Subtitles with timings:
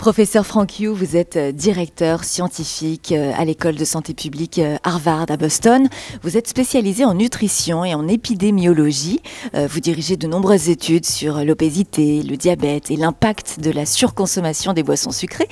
[0.00, 4.78] Professeur Frank Yu, vous êtes euh, directeur scientifique euh, à l'école de santé publique euh,
[4.82, 5.90] Harvard à Boston.
[6.22, 9.20] Vous êtes spécialisé en nutrition et en épidémiologie.
[9.52, 14.82] Vous dirigez de nombreuses études sur l'obésité, le diabète et l'impact de la surconsommation des
[14.82, 15.48] boissons sucrées.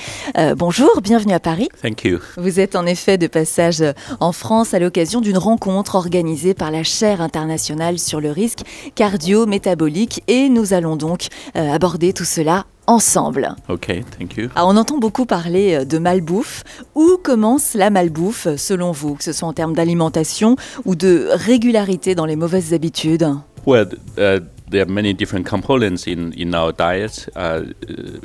[0.56, 1.68] bonjour, bienvenue à Paris.
[1.82, 2.20] Thank you.
[2.36, 3.82] Vous êtes en effet de passage
[4.20, 8.60] en France à l'occasion d'une rencontre organisée par la chaire internationale sur le risque
[8.94, 13.54] cardio-métabolique et nous allons donc aborder tout cela ensemble.
[13.68, 13.86] Ok,
[14.18, 14.48] thank you.
[14.56, 16.64] Ah, on entend beaucoup parler euh, de malbouffe.
[16.94, 22.14] Où commence la malbouffe selon vous, que ce soit en termes d'alimentation ou de régularité
[22.14, 23.28] dans les mauvaises habitudes?
[23.66, 24.40] Well, uh,
[24.70, 27.28] there are many different components in, in our diet.
[27.36, 28.20] Uh, uh,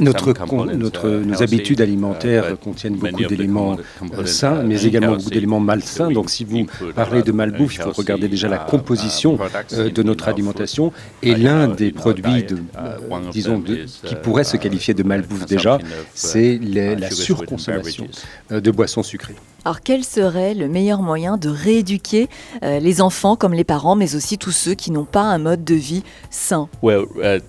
[0.00, 0.34] notre,
[0.74, 3.76] notre, uh, nos habitudes alimentaires contiennent beaucoup d'éléments
[4.24, 6.10] sains, mais également beaucoup d'éléments malsains.
[6.10, 9.38] Donc si vous parlez de malbouffe, il faut regarder déjà la composition
[9.72, 10.92] euh, de notre alimentation.
[11.22, 12.98] Et l'un des produits, de, euh,
[13.30, 15.78] disons, de, qui pourrait se qualifier de malbouffe déjà,
[16.14, 18.06] c'est la surconsommation
[18.52, 19.36] euh, de boissons sucrées.
[19.66, 22.28] Alors quel serait le meilleur moyen de rééduquer
[22.62, 25.74] les enfants comme les parents, mais aussi tous ceux qui n'ont pas un mode de
[25.74, 26.68] de vie sain?
[26.82, 27.40] Well, uh,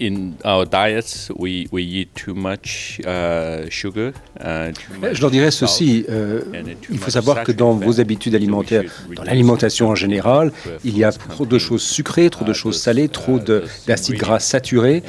[0.00, 4.12] in our diets, we, we eat too much uh, sugar.
[4.40, 4.72] Uh,
[5.12, 6.42] Je leur dirais ceci, euh,
[6.90, 10.52] il faut savoir que dans vos habitudes alimentaires, dans l'alimentation en général,
[10.84, 13.38] il y a trop de choses sucrées, trop de choses salées, trop
[13.86, 15.02] d'acides gras saturés.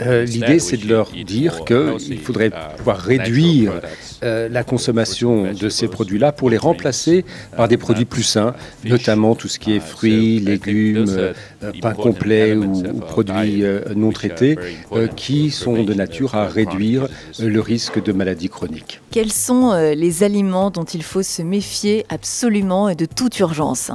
[0.00, 3.72] Euh, L'idée, c'est de leur dire qu'il faudrait pouvoir réduire
[4.22, 7.24] euh, la consommation de ces produits-là pour les remplacer
[7.56, 11.32] par des produits plus sains, notamment tout ce qui est fruits, légumes, euh,
[11.80, 14.31] pain complet ou, produits euh, non traités,
[15.16, 19.00] qui sont de nature à réduire le risque de maladies chroniques.
[19.10, 23.90] Quels sont les aliments dont il faut se méfier absolument et de toute urgence?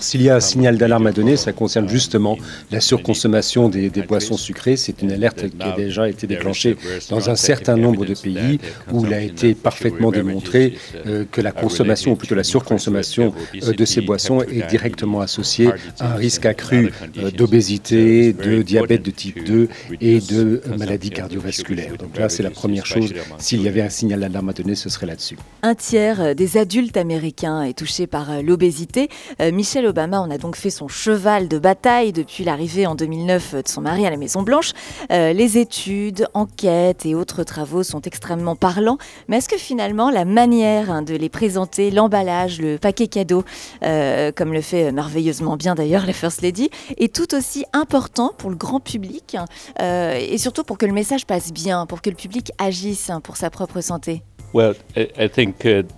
[0.00, 2.38] S'il y a un signal d'alarme à donner, ça concerne justement
[2.70, 4.76] la surconsommation des, boissons sucrées.
[4.76, 6.76] C'est une alerte qui a déjà été déclenchée
[7.08, 8.58] dans un certain nombre de pays
[8.92, 10.74] où il a été parfaitement démontré
[11.06, 15.70] euh, que la consommation, ou plutôt la surconsommation euh, de ces boissons est directement associée
[15.98, 19.68] à un risque accru euh, d'obésité, de diabète de type 2
[20.00, 21.96] et de maladies cardiovasculaires.
[21.98, 23.12] Donc là, c'est la première chose.
[23.38, 25.36] S'il y avait un signal d'alarme à donner, ce serait là-dessus.
[25.62, 29.08] Un tiers des adulte américain est touché par euh, l'obésité.
[29.40, 33.54] Euh, Michelle Obama en a donc fait son cheval de bataille depuis l'arrivée en 2009
[33.54, 34.72] de son mari à la Maison-Blanche.
[35.10, 38.98] Euh, les études, enquêtes et autres travaux sont extrêmement parlants.
[39.28, 43.42] Mais est-ce que finalement la manière hein, de les présenter, l'emballage, le paquet cadeau,
[43.80, 48.56] comme le fait merveilleusement bien d'ailleurs la First Lady, est tout aussi important pour le
[48.56, 49.36] grand public
[49.80, 53.36] et surtout pour que le message passe bien, pour que le public agisse hein, pour
[53.36, 54.22] sa propre santé?
[54.52, 54.74] Uh,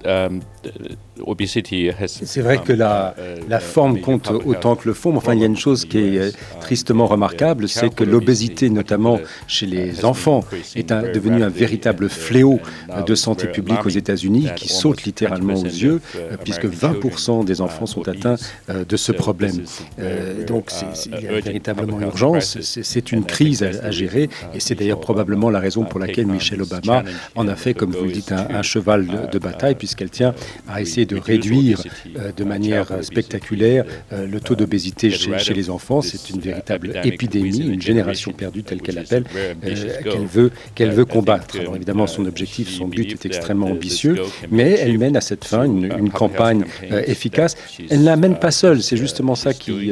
[0.04, 0.40] um,
[2.06, 3.14] C'est vrai que la,
[3.48, 5.98] la forme compte autant que le fond, mais enfin, il y a une chose qui
[5.98, 6.30] est euh,
[6.60, 12.60] tristement remarquable, c'est que l'obésité, notamment chez les enfants, est devenue un véritable fléau
[13.06, 16.00] de santé publique aux États-Unis qui saute littéralement aux yeux,
[16.44, 18.36] puisque 20% des enfants sont atteints
[18.70, 19.64] euh, de ce problème.
[19.98, 20.70] Euh, donc,
[21.06, 25.60] il y a véritablement urgence, c'est une crise à, gérer, et c'est d'ailleurs probablement la
[25.60, 27.02] raison pour laquelle Michelle Obama
[27.34, 30.34] en a fait, comme vous le dites, un, cheval de bataille, puisqu'elle tient
[30.68, 31.82] à essayer de réduire
[32.16, 36.02] euh, de manière spectaculaire euh, le taux d'obésité chez, les enfants.
[36.02, 39.54] C'est une véritable épidémie, une génération perdue telle qu'elle l'appelle, euh,
[40.02, 41.58] qu'elle veut, qu'elle veut combattre.
[41.58, 44.16] Alors évidemment, son objectif, son but est extrêmement ambitieux,
[44.50, 46.64] mais elle mène à cette fin une, campagne
[47.06, 47.56] efficace.
[47.90, 49.90] Elle ne la mène pas seule, c'est justement ça qui,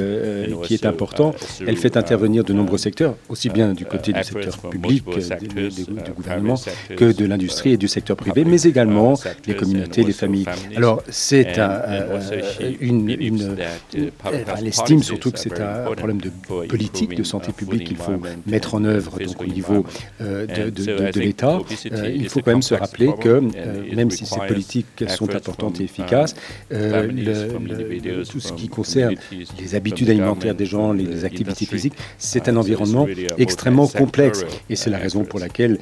[0.65, 1.35] qui est important.
[1.67, 6.61] Elle fait intervenir de nombreux secteurs, aussi bien du côté du secteur public, du gouvernement,
[6.97, 9.15] que de l'industrie et du secteur privé, mais également
[9.47, 10.47] les communautés, les familles.
[10.77, 11.83] Alors, c'est un,
[12.81, 13.11] une,
[14.59, 16.31] elle estime surtout que c'est un problème de
[16.67, 19.85] politique, de santé publique qu'il faut mettre en œuvre donc, au niveau
[20.21, 21.59] euh, de, de, l'État.
[21.93, 25.81] Euh, il faut quand même se rappeler que euh, même si ces politiques sont importantes
[25.81, 26.35] et efficaces,
[26.71, 29.15] le, tout ce qui concerne
[29.59, 33.07] les habitudes alimentaires des gens, les, activités physiques, c'est un environnement
[33.39, 34.45] extrêmement complexe.
[34.69, 35.79] Et c'est la raison pour laquelle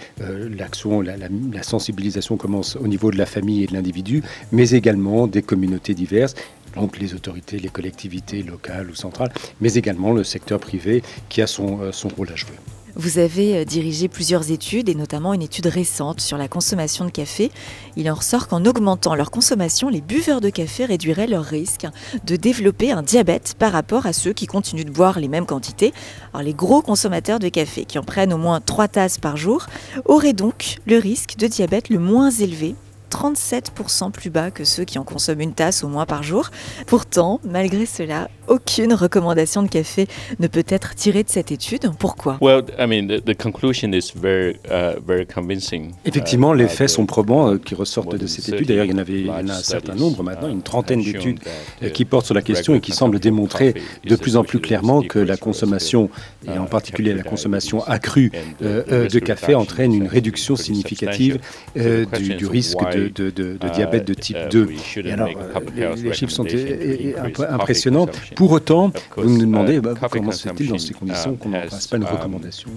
[0.57, 4.23] l'action, la, la sensibilisation commence au niveau de la famille et de l'individu,
[4.59, 6.35] mais également des communautés diverses,
[6.75, 11.47] donc les autorités, les collectivités locales ou centrales, mais également le secteur privé qui a
[11.47, 12.57] son, euh, son rôle à jouer.
[12.97, 17.13] Vous avez euh, dirigé plusieurs études et notamment une étude récente sur la consommation de
[17.13, 17.53] café.
[17.95, 21.87] Il en ressort qu'en augmentant leur consommation, les buveurs de café réduiraient leur risque
[22.27, 25.93] de développer un diabète par rapport à ceux qui continuent de boire les mêmes quantités.
[26.35, 29.67] Alors les gros consommateurs de café qui en prennent au moins 3 tasses par jour
[30.05, 32.75] auraient donc le risque de diabète le moins élevé
[33.11, 36.51] 37% plus bas que ceux qui en consomment une tasse au moins par jour.
[36.87, 40.07] Pourtant, malgré cela, aucune recommandation de café
[40.39, 41.91] ne peut être tirée de cette étude.
[41.99, 42.39] Pourquoi?
[42.41, 45.93] Well, I mean, the, conclusion is very, uh, very convincing.
[46.05, 48.67] Effectivement, les faits sont probants euh, qui ressortent de cette étude.
[48.67, 51.41] D'ailleurs, il y en avait un certain nombre maintenant, une trentaine d'études
[51.83, 53.75] euh, qui portent sur la question et qui semblent démontrer
[54.05, 56.11] de plus en plus clairement que la consommation,
[56.47, 58.33] et en particulier la consommation accrue
[58.63, 61.39] euh, de café, entraîne une réduction significative
[61.75, 64.69] du, risque de, de, diabète de type 2.
[65.05, 65.29] Et alors,
[65.97, 66.47] les, chiffres sont
[67.49, 68.07] impressionnants.
[68.35, 71.87] Pour autant, vous me demandez bah, comment se fait-il dans ces conditions qu'on n'en fasse
[71.87, 72.71] pas une recommandation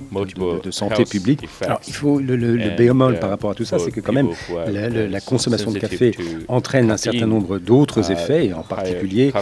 [0.63, 1.47] de, santé publique.
[1.61, 4.29] Alors, il faut le, le, bémol par rapport à tout ça, c'est que quand même
[4.67, 6.11] la, consommation de café
[6.47, 9.33] entraîne un certain nombre d'autres effets, et en particulier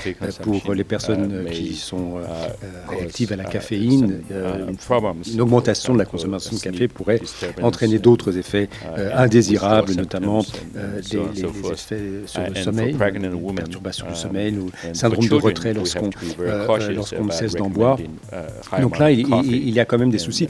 [0.42, 2.16] pour les personnes qui sont
[2.90, 4.22] réactives à la caféine,
[5.32, 7.22] une augmentation de la consommation de café pourrait
[7.62, 8.70] entraîner d'autres effets
[9.14, 10.44] indésirables, notamment
[10.74, 12.95] des, effets sur le sommeil,
[13.56, 16.10] perturbations du sommeil, ou syndrome de retrait lorsqu'on
[16.95, 17.98] lorsqu'on ne cesse d'en boire.
[18.80, 20.48] Donc là, il, y a quand même des soucis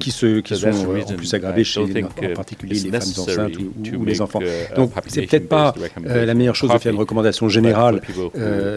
[0.00, 4.20] qui, se, qui sont en plus aggravés chez en particulier les femmes enceintes ou, les
[4.20, 4.40] enfants.
[4.76, 5.74] Donc c'est peut-être pas
[6.04, 8.00] la meilleure chose de faire une recommandation générale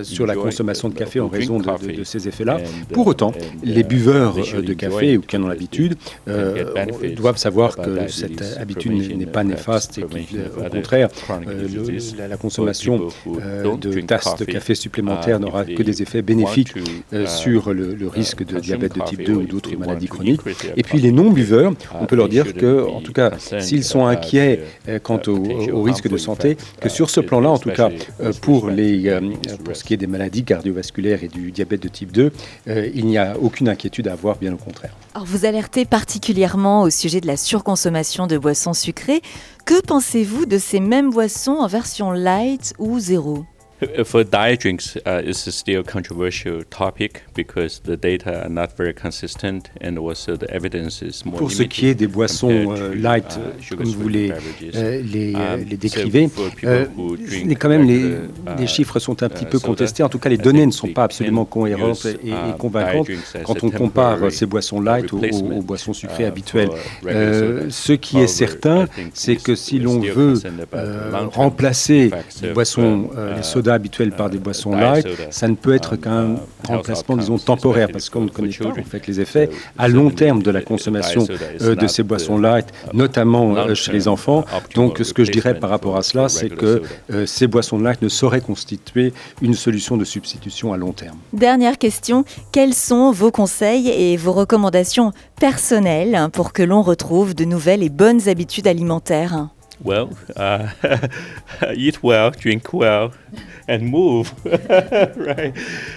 [0.03, 2.59] sur la consommation de café en raison de, ces effets-là.
[2.91, 3.33] Pour autant,
[3.63, 5.95] les buveurs de café ou qui en ont l'habitude
[7.15, 10.06] doivent savoir que cette habitude n'est pas néfaste et
[10.50, 11.10] qu'au contraire,
[12.18, 16.74] la, consommation de tasses de café supplémentaires n'aura que des effets bénéfiques
[17.13, 20.42] euh, sur le, risque de diabète de type 2 ou d'autres maladies chroniques.
[20.75, 24.62] Et puis les non-buveurs, on peut leur dire que, en tout cas, s'ils sont inquiets
[24.88, 27.90] euh, quant au, risque de santé, que sur ce plan-là, en tout cas,
[28.22, 29.19] euh, pour, les,
[29.63, 32.31] pour ce qui est des maladies cardiovasculaires et du diabète de type 2,
[32.68, 34.95] il n'y a aucune inquiétude à avoir, bien au contraire.
[35.16, 39.22] Alors vous alertez particulièrement au sujet de la surconsommation de boissons sucrées.
[39.65, 43.45] Que pensez-vous de ces mêmes boissons en version light ou zéro?
[44.06, 48.94] For diet drinks, uh, it's still a controversial topic because the data are not very
[48.94, 53.38] consistent and also the evidence is more Pour ce qui est des boissons euh, light,
[53.38, 56.30] uh, comme vous les, euh, les, euh, um, les, décrivez,
[56.63, 56.85] euh,
[57.59, 58.15] quand même les, uh,
[58.57, 60.03] les, chiffres sont un petit peu contestés.
[60.03, 63.09] En tout cas, les données ne sont pas absolument cohérentes et, et convaincantes
[63.44, 66.69] quand on compare ces boissons light aux, aux boissons sucrées habituelles.
[67.03, 70.35] ce qui est certain, c'est que si l'on veut
[71.31, 76.35] remplacer les boissons, les sodas habituel par des boissons light, ça ne peut être qu'un
[76.67, 80.41] remplacement, disons, temporaire, parce qu'on ne connaît pas en fait les effets à long terme
[80.43, 81.25] de la consommation
[81.61, 84.45] euh, de ces boissons light, notamment euh, chez les enfants.
[84.75, 86.81] Donc, ce que je dirais par rapport à cela, c'est que
[87.11, 91.17] euh, ces boissons light ne sauraient constituer une solution de substitution à long terme.
[91.33, 97.45] Dernière question, quels sont vos conseils et vos recommandations personnelles pour que l'on retrouve de
[97.45, 99.49] nouvelles et bonnes habitudes alimentaires?
[99.83, 100.69] Well, uh,
[101.75, 103.12] eat well, drink well,
[103.68, 104.33] and move.
[104.45, 105.53] right.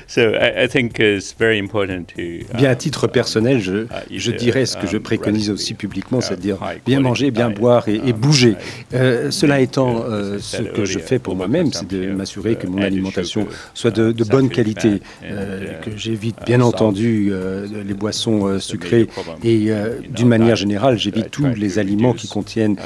[0.07, 2.45] So I, I, think it's very important to.
[2.53, 5.75] Uh, bien à titre personnel, je, uh, je dirais ce que je um, préconise aussi
[5.75, 8.57] publiquement, c'est-à-dire bien manger, bien boire et, et um, bouger.
[8.95, 12.83] Euh, cela étant, euh, ce que je fais pour moi-même, c'est de m'assurer que mon
[12.83, 17.33] alimentation soit de, de bonne qualité, euh, que j'évite bien entendu
[17.73, 19.09] les boissons sucrées
[19.45, 19.71] et
[20.11, 22.77] d'une manière générale, j'évite tous les aliments qui contiennent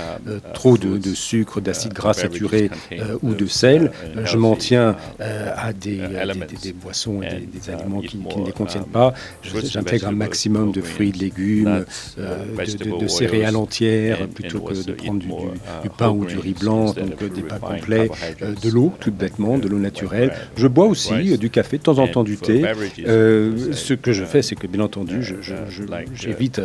[0.54, 3.90] trop de de, sucre, d'acide gras saturé euh, ou de sel.
[4.24, 6.00] Je m'en tiens euh, à des,
[6.62, 9.14] des, boissons et des, aliments qui, ne les contiennent pas.
[9.42, 11.84] J'intègre un maximum de fruits, de légumes,
[12.18, 12.44] euh,
[13.00, 17.42] de, céréales entières, plutôt que de prendre du, pain ou du riz blanc, donc des
[17.42, 18.08] pains complets,
[18.40, 20.32] de l'eau, tout bêtement, de l'eau naturelle.
[20.56, 22.62] Je bois aussi du café, de temps en temps du thé.
[23.04, 25.22] ce que je fais, c'est que bien entendu,
[26.14, 26.60] j'évite,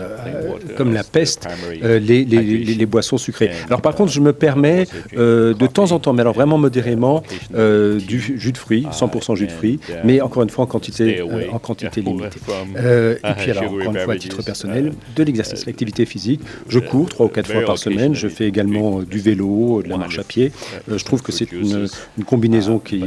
[0.77, 1.48] comme la peste,
[1.82, 3.51] les, les, les, boissons sucrées.
[3.67, 4.86] Alors par contre, je me permets
[5.18, 7.24] euh, de temps en temps, mais alors vraiment modérément,
[7.56, 11.22] euh, du jus de fruits, 100% jus de fruits, mais encore une fois en quantité,
[11.22, 12.40] euh, en quantité limitée.
[12.76, 16.42] et puis alors, encore une fois, à titre personnel, de l'exercice, l'activité physique.
[16.68, 18.14] Je cours trois ou quatre fois par semaine.
[18.14, 20.52] Je fais également du vélo, de la marche à pied.
[20.88, 21.88] je trouve que c'est une,
[22.26, 23.04] combinaison qui,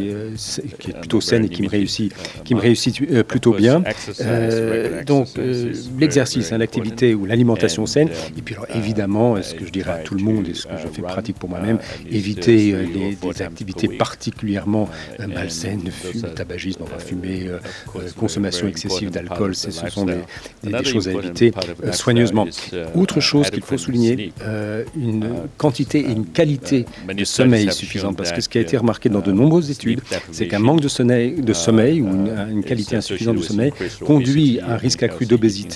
[0.78, 2.12] qui, est plutôt saine et qui me réussit,
[2.44, 3.82] qui me réussit plutôt bien.
[5.06, 5.28] donc
[5.98, 8.08] l'exercice, hein, l'activité ou l'alimentation saine.
[8.36, 10.76] Et puis alors évidemment, ce que je dirais à tout le monde et ce que
[10.76, 11.78] je fais pratique pour moi-même,
[12.10, 14.88] éviter euh, les, des activités particulièrement
[15.20, 17.58] euh, malsaines, fume, tabagisme, enfin fumer, euh,
[18.16, 20.16] consommation excessive d'alcool, ce sont des,
[20.62, 21.52] des, choses à éviter
[21.92, 22.46] soigneusement.
[22.94, 24.32] Autre chose qu'il faut souligner,
[24.96, 29.08] une quantité et une qualité de sommeil suffisante, parce que ce qui a été remarqué
[29.08, 30.00] dans de nombreuses études,
[30.32, 33.72] c'est qu'un manque de sommeil, de sommeil ou une, qualité insuffisante de sommeil
[34.04, 35.58] conduit à un risque accru d'obésité